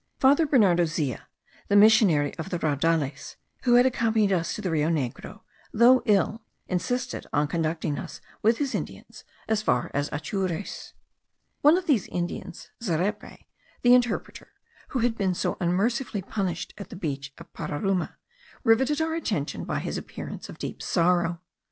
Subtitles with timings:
[0.19, 1.19] Father Bernardo Zea,
[1.69, 7.27] missionary at the Raudales, who had accompanied us to the Rio Negro, though ill, insisted
[7.31, 10.93] on conducting us with his Indians as far as Atures.
[11.61, 13.45] One of these Indians, Zerepe,
[13.83, 14.51] the interpreter,
[14.87, 18.15] who had been so unmercifully punished at the beach of Pararuma,
[18.63, 21.41] rivetted our attention by his appearance of deep sorrow.